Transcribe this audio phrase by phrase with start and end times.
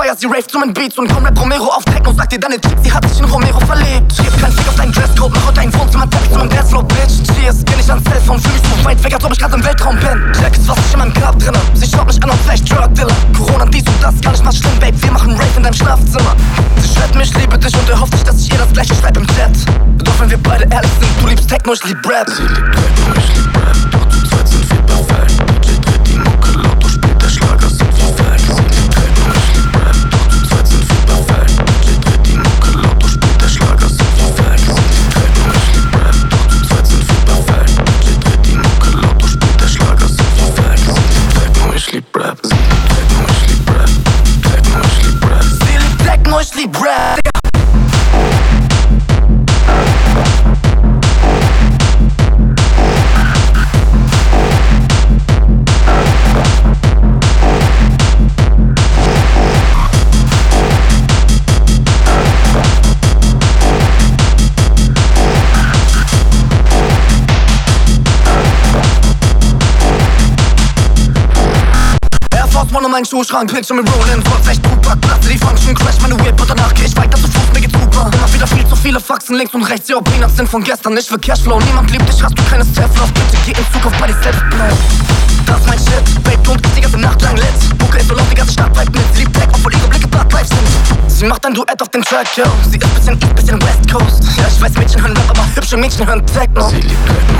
[0.00, 2.58] Feuer, sie rave zu meinen Beats und komm Rap Romero auf Techno, sagt dir deine
[2.58, 4.14] Tricks, sie hat sich in Romero verliebt.
[4.16, 7.20] Gib kein Fick auf deinen Dresscode, mach heute dein Wohnzimmer Teppich zu meinem Danceflow, Bitch.
[7.34, 9.62] Cheers, geh nicht ans Telefon, fühl mich so weit weg, als ob ich grad im
[9.62, 10.32] Weltraum bin.
[10.40, 11.58] Check ist, was ich in meinem Grab drinne.
[11.74, 13.14] Sie schaut mich an und vielleicht Drug Dealer.
[13.36, 16.36] Corona, dies und das, gar nicht mal schlimm, Babe, wir machen Rave in deinem Schlafzimmer.
[16.80, 19.20] Sie schreibt mir, ich liebe dich und erhofft sich, dass ich ihr das gleiche schreibe
[19.20, 19.52] im Chat.
[19.98, 22.30] Doch wenn wir beide ehrlich sind, du liebst Techno, ich lieb Rap.
[22.30, 23.39] Sie liebt Techno, ich lieb
[46.60, 47.19] Techno,
[72.64, 75.74] ich Force One und mein Schuhschrank, Bitch, mit Rollin, Trotz echt Tupac, Platte die Function,
[75.74, 78.10] Crash meine Whip und danach geh ich weiter zu Fuß, mir geht's super.
[78.12, 81.08] Immer wieder viel zu viele Faxen links und rechts, yo, Peanuts sind von gestern, nicht
[81.08, 81.58] für Cashflow.
[81.60, 84.74] Niemand liebt dich, hast du keines Teflon, bitte geh in Zukunft bei dir selbst bleib.
[85.46, 87.78] Das ist mein Shit, Babe, und die ganze Nacht lang lit.
[87.78, 90.08] Bucke ist so laut, die ganze Stadt weit mit, sie liebt Tech, obwohl ihre Blicke
[90.08, 91.10] Blood Life sind.
[91.10, 94.24] Sie macht ein Duett auf den Track, yo, sie ist bisschen East, bisschen West Coast.
[94.36, 96.68] Ja, ich weiß, Mädchen hören Rap, aber hübsche Mädchen hören Techno.
[96.68, 97.39] Sie liebt ich Rap,